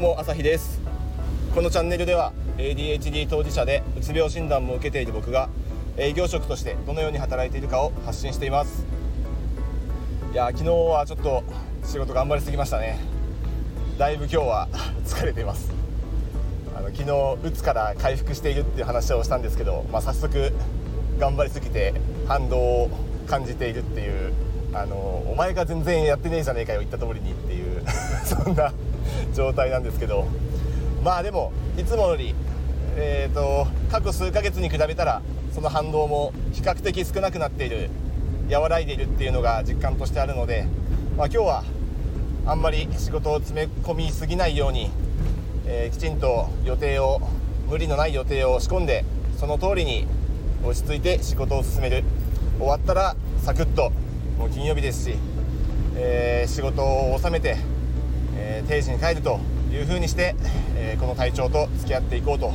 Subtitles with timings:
[0.00, 0.80] うも朝日です。
[1.54, 5.50] このチャンネルでは ADHD 当事者でうつ病診断も受けている僕が
[5.98, 8.86] 営業職としてどのように働いているかを発信しています。
[10.32, 11.44] いや昨日はちょっと
[11.84, 12.98] 仕事頑張りすぎましたね。
[13.98, 14.68] だいぶ今日は
[15.04, 15.70] 疲れています。
[16.74, 20.54] あの昨日うつから回復しているっていう話をしたんですけど、まあ、早速
[21.18, 21.92] 頑張りすぎて
[22.26, 22.90] 反動を
[23.26, 24.32] 感じているっていう
[24.72, 27.84] あのお前が全然やってねえじゃねえかよ言った通りにっていう
[28.24, 28.72] そんな
[29.32, 30.26] 状態なんですけど
[31.02, 32.34] まあでもいつもより、
[32.96, 35.22] えーと、過去数ヶ月に比べたら
[35.52, 37.90] その反動も比較的少なくなっている
[38.50, 40.66] 和らいでいるっていうのが実感としてあるので、
[41.16, 41.64] まあ、今日は
[42.46, 44.90] あんまり仕事を詰め込みすぎないように、
[45.66, 47.20] えー、きちんと予定を
[47.68, 49.04] 無理のない予定を仕込んで
[49.38, 50.06] その通りに
[50.64, 52.04] 落ち着いて仕事を進める。
[52.60, 53.90] 終わったらサクッと
[54.38, 55.16] もう金曜日ですし、
[55.96, 57.56] えー、仕事を収めて、
[58.42, 59.38] えー、定時に帰ると
[59.70, 60.34] いうふうにして、
[60.76, 62.54] えー、この体調と付き合っていこうと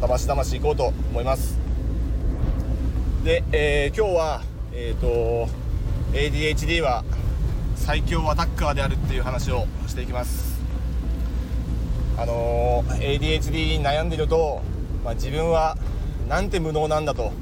[0.00, 1.58] だましだましいこうと思います。
[3.24, 5.48] で、え今日はえっ、と
[6.12, 7.04] ADHD は
[7.74, 10.60] 最強アタッカーであるっていう話をしていきます。
[12.16, 14.62] あの ADHD に悩んでいると、
[15.04, 15.76] まあ、自分は
[16.28, 17.32] なんて無能なんだと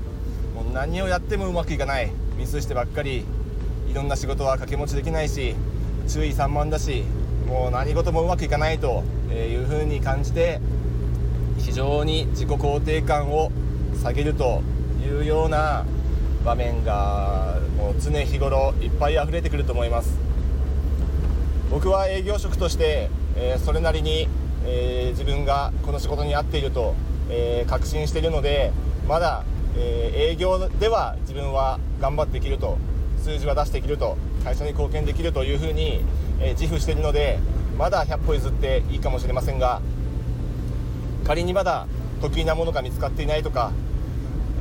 [0.55, 2.11] もう何をやってもうまくいかない。
[2.39, 3.25] ミスしてばっかり
[3.89, 5.55] いろんな仕事は掛け持ちできないし
[6.09, 7.05] 注意散漫だし
[7.47, 10.61] もう何事もうまくいかないというふうに感じて
[11.59, 13.51] 非常に自己肯定感を
[14.03, 14.63] 下げると
[15.05, 15.85] いうような
[16.45, 20.19] 場面がもう常日頃いっぱい溢れてくると思います。
[21.71, 24.29] 僕は営業職として、えそれなりに、
[24.67, 26.95] え自分がこの仕事に合っていると、
[27.31, 28.73] え確信しているので
[29.09, 29.45] まだ
[29.77, 32.79] え、営業では自分は頑張っていけると
[33.23, 36.01] 数字は出していけると会社に貢献できるというふうに、
[36.41, 37.39] え、自負しているので
[37.79, 39.81] まだ100歩譲っていいかもしれませんが
[41.25, 41.87] 仮にまだ
[42.21, 43.73] 得意なものが見つかっていないとか、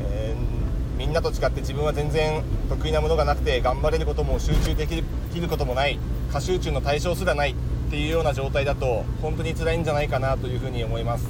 [0.04, 6.00] えー、みんなと違って自分は全然得意なものがなくて頑張れることも集中できることもない
[6.32, 7.56] 過集中の対象すらないっ
[7.90, 11.28] ていうような状態だと本当に辛いんじゃないかなというふうに思います。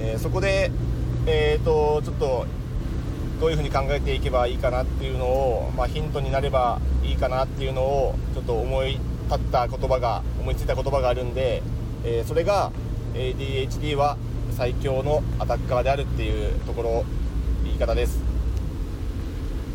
[0.00, 0.70] えー、そこで
[1.28, 2.46] えーと、ちょっと
[3.40, 8.98] どういうふうに考えていけばいいかなっていうのを、まあ、ヒントになればいいかなっていうのをちょっと思い
[9.28, 11.62] 立った言葉が思いついた言葉があるんで、
[12.04, 12.72] えー、それが
[13.14, 14.16] ADHD は
[14.52, 17.04] 最強のアタッカーであるっていうところ
[17.64, 18.22] 言い方です。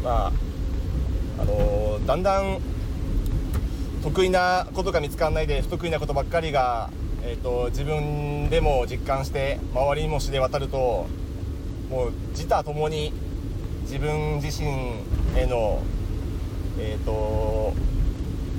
[0.04, 0.32] まあ
[1.40, 2.60] あのー、だんだん
[4.02, 6.90] 得意なことが見つからないで不得意なことばっかりが、
[7.24, 11.08] えーと自分でも実感して周りにも知れ渡ると
[11.90, 13.14] もう自他ともに
[13.92, 14.70] 自分自身
[15.36, 15.84] への
[16.80, 17.12] えっ、ー、と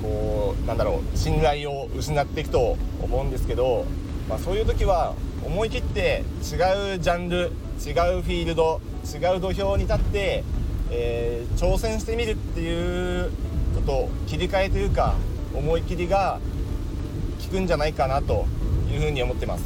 [0.03, 3.87] こうなんだろう信頼を失っていくと思うんですけど、
[4.29, 8.79] まあ、そういう時は思い切って違うジャンル違うフィールド
[9.11, 10.43] 違う土俵に立って、
[10.91, 13.31] えー、挑戦してみるっていう
[13.73, 15.15] ちょっと切り替えというか
[15.55, 16.39] 思い切りが
[17.43, 18.45] 効くんじゃないかなと
[18.91, 19.65] いうふうに思ってます。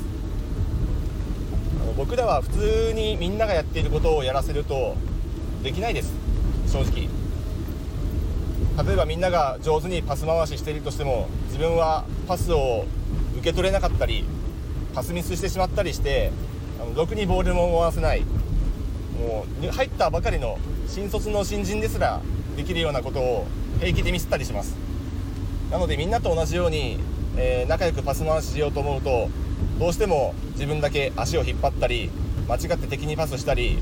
[1.97, 4.95] 僕らは普通にみんながやっていることをやらせると
[5.67, 6.13] できないです。
[6.72, 7.09] 正直。
[8.85, 12.85] 例えばみんなが上手にパス回ししているとしても自分はパスを
[13.33, 14.23] 受け取れなかったり
[14.95, 16.31] パスミスしてしまったりして
[16.81, 18.22] あのろくにボールも回せない。
[19.19, 20.57] もう入ったばかりの
[20.88, 22.22] 新卒の新人ですら
[22.55, 23.45] できるようなことを
[23.81, 24.73] 平気でミスったりします。
[25.69, 26.97] なのでみんなと同じように、
[27.35, 29.28] えー、仲良くパス回ししようと思うと
[29.79, 32.09] どうしても自分だけ足を引っ張ったり
[32.47, 33.79] 間違って敵にパスしたり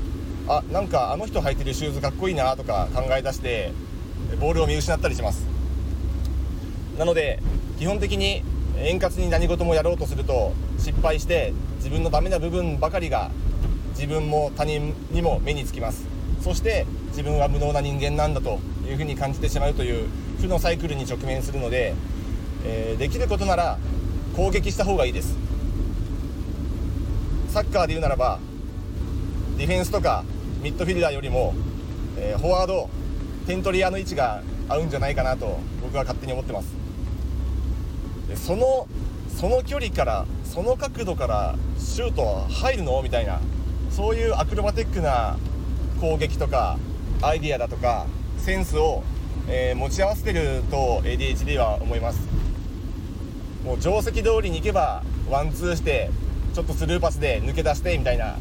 [0.48, 3.72] あなんかあの人履いてるシューズかっこいいなとか考え出して
[4.40, 5.46] ボールを見失ったりします。
[6.98, 7.40] なので
[7.78, 8.42] 基本的に
[8.78, 13.30] 円滑に何事もやろうとすると失敗して自分のダメな部分ばかりが
[13.94, 16.06] 自分も他人にも目につきます。
[16.42, 20.08] そして自分は無能な人間なんだというふうに感じてしまうという
[20.40, 21.94] 負のサイクルに直面するので、
[22.64, 23.78] えー、できることなら
[24.36, 25.34] 攻撃した方がいいです。
[27.48, 28.38] サッカーで言うならば
[29.56, 30.24] ディフェンスとか
[30.62, 31.54] ミッドフィルダーよりも、
[32.16, 32.88] えー、フォワード
[33.46, 36.68] 点取り屋の位置が合うんじゃないかなと僕は勝手に思ってます。
[38.28, 38.88] でその
[39.28, 43.00] その距離からその角度からシュート入るの？
[43.02, 43.40] みたいな
[43.90, 45.38] そういうアクロバティックな
[46.00, 46.78] 攻撃とか
[47.22, 48.06] アイディアだとか
[48.38, 49.02] センスを、
[49.48, 52.20] えー、持ち合わせてると ADHD は思います。
[53.64, 56.10] もう定石通りに行けばワンツーして
[56.54, 58.36] ちょっとスルーパスで抜け出してみたいな。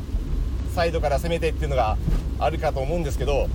[0.76, 1.98] サイドから攻めてっていうのが
[2.38, 3.48] あるかと思うんですけど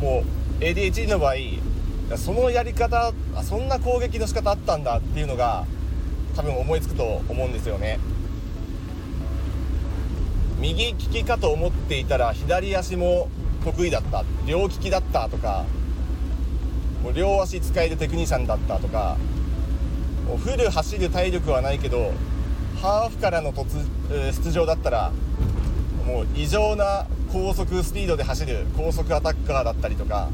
[0.00, 0.22] も
[0.60, 5.64] う ADHD の場合そのやり方そんな攻撃の仕方あったんだっていうのが
[6.36, 7.98] 多分思いつくと思うんですよね。
[10.60, 13.28] 右利きかと思っていたら左足も
[13.64, 14.24] 得意だった。
[14.46, 15.64] 両利きだったとか
[17.02, 19.16] もう両足使えるテクニシャンだったとか
[20.26, 22.12] もうフル走る体力はないけど
[22.80, 25.12] ハーフからの突出場だったら
[26.06, 30.28] もう異常な高速スピードで走る高速アタッカーだったりとか、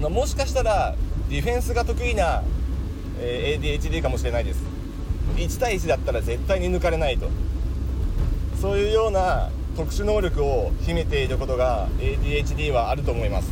[0.00, 0.94] まあ、もしかしたら
[1.28, 2.42] ディフェンスが得意な、
[3.20, 4.62] え、ADHD かもしれないです。
[5.36, 7.28] 1対1だったら絶対に抜かれないと。
[8.60, 13.50] そういうような特殊能力を秘めていることが ADHD はあると思います。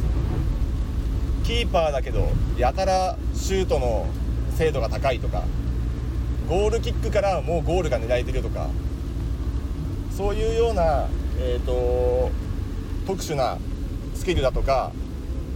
[1.45, 4.07] キーパーだけどやたらシュートの
[4.57, 5.43] 精度が高いとか
[6.49, 8.69] ゴールキックからもうゴールが狙えてるとか
[10.11, 11.07] そういうような、
[11.39, 12.31] えーと、
[13.07, 13.59] 特殊な
[14.15, 14.93] スキルだとか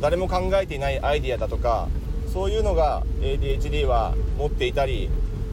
[0.00, 1.88] 誰も考えていないアイディアだとか
[2.32, 5.08] そういうのが ADHD は持っていたり、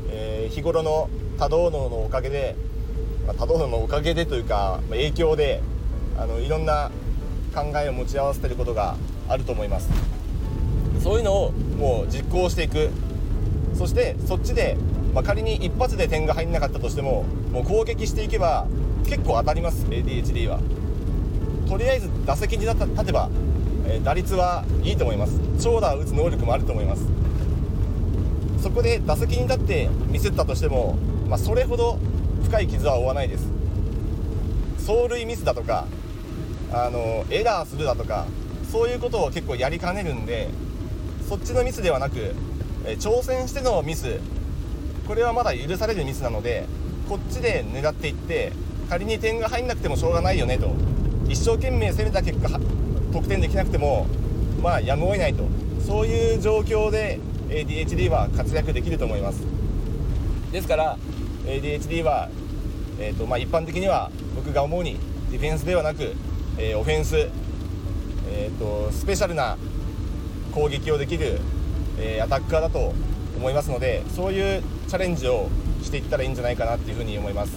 [0.10, 2.56] えー、日頃の多動脳のおかげで、
[3.28, 5.62] まあ、多動脳のおかげでというか、まあ、影響で
[6.18, 6.92] あのいろんな
[7.54, 8.96] 考えを持ち合わせてることが
[9.28, 9.90] あると思います。
[11.02, 12.90] そういうのをもう実行していく。
[13.74, 14.78] そしてそっちで、
[15.14, 18.68] まあ、仮に一発で点が入んなかったとしてももう攻撃していけば
[19.06, 20.60] 結構当たります ADHD は。
[21.68, 23.30] とりあえず打席に立てば、
[23.88, 25.40] えー、打率はいいと思います。
[25.62, 27.04] 長打を打つ能力もあると思います。
[28.62, 30.98] そこで打席に立ってミスったとしても、
[31.28, 31.98] まあ、それほど
[32.44, 33.48] 深い傷は負わないです。
[34.86, 35.86] 走塁ミスだとか
[36.74, 38.26] あのエラーするだとか
[38.72, 40.50] そういうことを結構やりかねるんで
[41.28, 42.34] そっちのミスではなく、
[42.86, 44.20] え、挑戦してのミス
[45.08, 46.66] これはまだ許されるミスなので
[47.10, 48.54] こっちで狙っていって
[48.90, 50.72] 仮に点が入んなくてもしょうがないよねと。
[51.28, 52.60] 一生懸命攻めた結果
[53.14, 54.06] 得点できなくても
[54.62, 55.46] まあやむを得ないと。
[55.86, 57.20] そういう状況で
[57.50, 59.42] ADHD は活躍できると思います。
[60.52, 60.98] ですから
[61.46, 62.30] ADHD は、
[63.00, 64.98] えーとまあ、一般的には僕が思うに
[65.32, 66.14] ディフェンスではなく、
[66.58, 67.16] えー、オフェンス、
[68.30, 69.58] えーと、スペシャルな
[70.54, 71.40] 攻撃をできる、
[71.98, 72.94] えー、アタッカーだと
[73.42, 75.50] 思いますのでそういうチャレンジを
[75.82, 77.54] していったらいいんじゃないかなっていうふうに思います。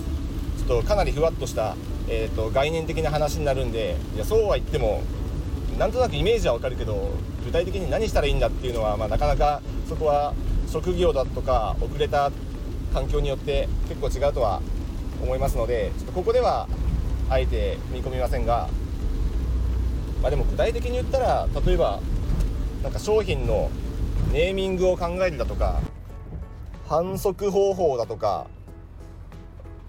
[0.67, 1.77] ちょっとかなりふわっとした、
[2.09, 5.03] えーと、概念的な話になるんでいやそうは言っても
[5.79, 7.11] なんとなくイメージはわかるけど
[7.45, 10.33] 具体的に何したらいいんだっていうのは、まあ、なかなかそこは
[10.67, 12.33] 職業だとか遅れた
[12.95, 14.63] 環境によって結構違うとは
[15.23, 16.67] 思いますのでちょっとここでは
[17.29, 18.71] あえて見込みませんが、
[20.23, 22.01] まあ、でも具体的に言ったら例えば
[22.83, 23.71] なんか商品の
[24.35, 25.81] ネーミングを考えるだとか
[26.89, 28.49] 反則方法だとか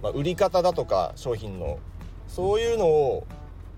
[0.05, 1.79] まあ、売り方だとか商品の。
[2.27, 3.25] そういうのを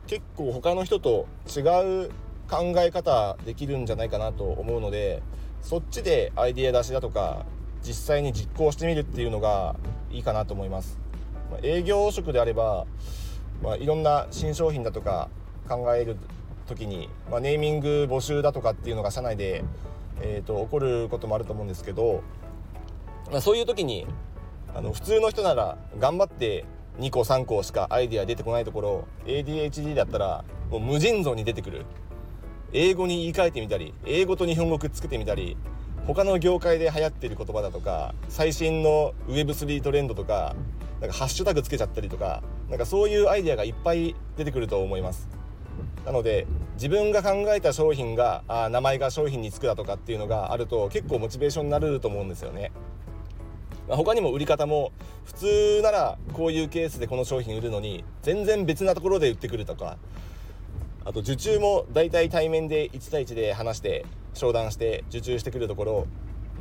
[0.07, 1.61] 結構他の人と違
[2.05, 2.09] う
[2.49, 5.21] 考え方できるんじゃないかなと思うので
[5.61, 7.45] そっちでアイデア出しだとか
[7.81, 9.75] 実際に実行してみるっていうのが
[10.11, 10.97] いいかなと思います、
[11.51, 12.85] まあ、営業職であれば、
[13.61, 15.29] まあ、いろんな新商品だとか
[15.67, 16.17] 考える
[16.67, 19.63] 時に、まあ、ネーミング募集だとかっていうのが社内で、
[20.21, 22.23] えーと、と起こることもあると思うんですけど、
[23.31, 24.07] まあ、そういう時に
[24.75, 26.65] あの普通の人なら頑張って
[26.99, 31.85] 2個3個しかアイデア出てこないところ ADHD だったらもう無尽蔵に出てくる。
[32.73, 35.55] 英語に言い換えてみたり英語と日本語くっつけてみたり
[36.05, 40.55] 他の業界で流行ってる言葉だとか最新の Web3 トレンドとか
[40.99, 45.27] なんかハッシュタグつけちゃったりとかなんかそういうアイデアがいっぱい出てくると思います。
[46.07, 52.71] なので自分が考えた商品があ名前が商品につくだとかっていうのがあると結構モチベーションになれると思うんですよね。
[53.89, 54.93] 他にも売り方も
[55.25, 59.97] 普通ならこういうケースでこの商品売るのに全然別なところで売ってくるとか。
[61.03, 66.07] あと受注も大体対面で1対1で話して商談して受注してくるところ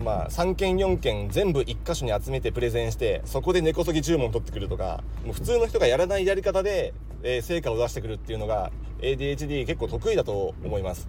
[0.04, 5.02] まあ3件4件全部1箇所に集めてプレゼンしてそこで根こそぎ注文取ってくるとか。
[5.24, 11.08] もう普通の人がやらないやり方で、えー、成果を出してくるっていうのが ADHD 結構得意だと思います。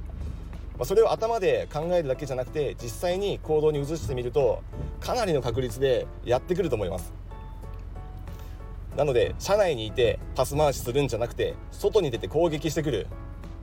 [0.77, 4.62] まあ、それを頭で考えるだけじゃなくて実際に行動に移してみると
[5.00, 7.12] かなりの確率でやってくると思います
[8.96, 13.08] なので社内にいてパス回しするんじゃなくて外に出て攻撃してくる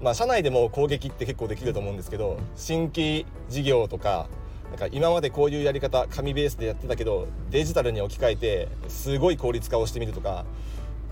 [0.02, 4.28] まあ社内でも攻撃って結構できると思うんですけど新規事業とか
[4.71, 10.45] なんか今までこういうやり方紙ベースでやってたけどデジタルに置き換えてすごい効率化をしてみるとか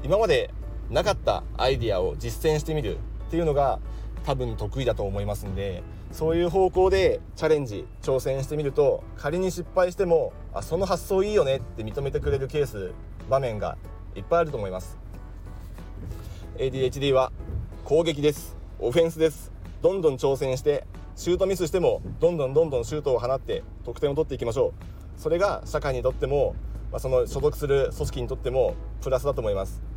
[0.03, 0.51] 今まで
[0.93, 3.81] なかったアイディアを実践してみるっていうのが
[4.25, 5.83] 多分得意だと思いますんで
[6.13, 12.93] そういう方向でチャレンジ挑戦してみると仮に失敗してもあその発想いいよねって認めてくれるケース
[13.31, 13.79] 場面が
[14.15, 14.99] いっぱいあると思います。
[16.59, 17.33] ADHD は
[17.85, 18.55] 攻撃です。
[18.79, 19.51] オフェンスです。
[19.81, 24.75] どんどん挑戦してシュートミスしてもどんどんどんどんシュートを放って得点を取っていきましょ
[25.19, 25.21] う。
[25.21, 26.55] それが社会にとっても、
[26.93, 29.92] ま、その所属する組織にとってもプラスだと思います。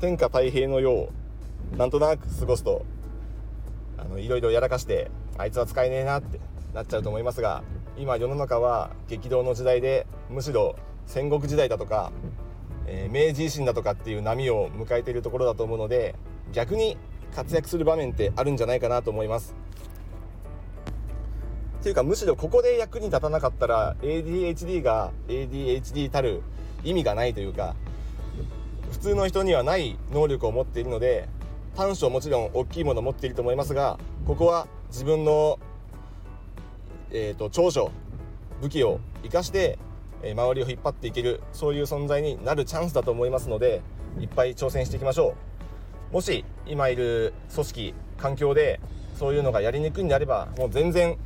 [0.00, 1.10] 天下太平のよ
[1.74, 2.86] うなんとなく過ごすと
[3.98, 6.40] あのいろいろやらかしてあいつは使えねえなって
[6.72, 7.62] なっちゃうと思いますが
[7.98, 12.12] 今世の中は激動の時代でむしろ戦国時代だとか、
[12.86, 16.14] えー、明治維新だとかっていう波を迎えているところだと思うので
[16.52, 16.96] 逆に
[17.34, 19.54] 活躍する場面ってあるんじゃないかなと思います。
[21.80, 26.42] っていうかむしろここで役に立たなかったら ADHD が ADHD たる
[26.84, 27.74] 意味がないというか
[28.90, 31.28] 普通の人にはない能力を持っているので
[31.76, 35.58] 短所もちろん大きいものを持っていると思いますがここは自分の、
[37.12, 37.90] えーと、長所
[38.60, 39.78] 武器を生かして、
[40.22, 43.80] え周りを引っ張っていけるそういう存在になるチャンスだと思いますので
[44.18, 45.34] いっぱい挑戦していきましょ
[46.10, 46.14] う。
[46.14, 48.80] もし今いる組織環境で
[49.14, 51.16] そういうのがやりにくいんであればもう全然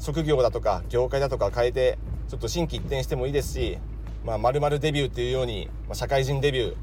[0.00, 3.78] 職業だとか業界だとか変えてちょっと心機一転してもいいですし
[4.24, 6.76] まあ、〇〇デビューっていうように、まあ、社会人デビュー、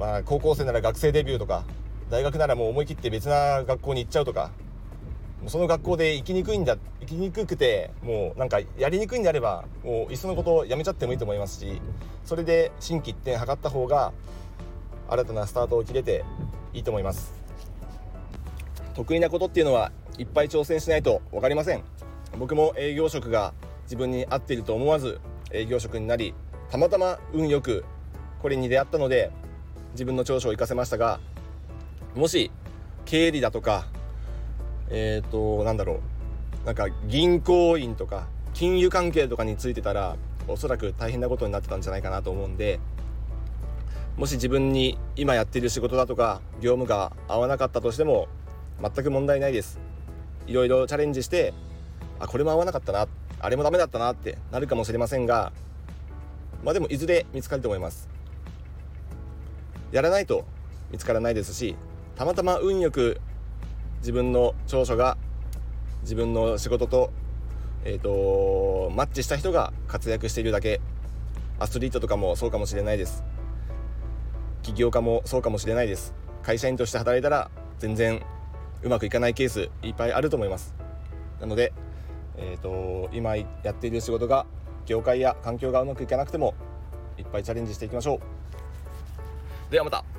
[0.00, 1.62] まあ、高校生なら学生デビューとか
[2.08, 4.50] 大学ならもう思い切って別な学校に行っちゃうとか
[5.46, 11.82] その学校で生きにくいんだ生きにくくてもうなんかやりにくいんであればもういっそのことやめちゃってもいいと思いますし
[12.24, 14.14] それで心機一転図った方が
[15.10, 16.24] 新たなスタートを切れて
[16.72, 17.34] いいと思います。
[18.94, 21.82] 得意なことっていうのはいっぱい挑戦しないと分かりません。
[22.38, 23.52] 僕も営業職が
[23.84, 26.32] 自分に合っていると思わず営業職になり
[26.70, 27.84] たまたま運よく
[28.40, 29.30] これに出会ったので
[29.92, 31.20] 自分の長所を生かせましたが
[32.14, 32.50] もし
[33.04, 33.86] 経理だとか
[34.90, 36.00] えっ、ー、となんだろ
[36.64, 40.16] うなんか銀行員とか金融関係とかについてたら
[40.48, 42.80] おそらく大変なことになってたんじゃないかなと思うんで
[44.16, 48.28] もし自分に今やっている仕事だとか業務が合わなかったとしても
[48.82, 49.78] 全く問題ないです。
[50.46, 51.54] いろいろチャレンジして
[52.18, 53.06] あこれも合わなかったな
[53.38, 55.52] あれもダメだったなってなるかもしれませんが
[56.64, 58.08] まあでもいずれ見つかると思います。
[59.92, 60.44] やらないと
[60.90, 61.76] 見つからないですし
[62.16, 63.20] たまたま運よく
[64.00, 65.16] 自分の長所が
[66.02, 67.10] 自分の仕事と,、
[67.84, 70.80] えーと、マッチした人が活躍しているだけ
[71.58, 73.22] アスリートとかもそうかもしれないです。
[74.62, 76.14] 起業家もそうかもしれないです。
[76.42, 78.22] 会社員として働いたら全然
[78.82, 80.74] うまくいかないケースいっぱいあると思います。
[81.38, 81.72] なので、
[82.36, 84.46] えーと今やっている仕事が
[84.86, 86.54] 業界や環境がうまくいかなくても
[87.18, 88.39] いっぱいチャレンジしていきましょう。
[89.70, 90.09] ではまた。